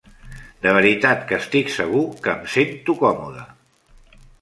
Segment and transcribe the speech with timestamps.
[0.65, 3.49] De veritat que estic segur que em sento còmode!